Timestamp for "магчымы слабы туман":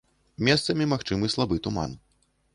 0.95-1.97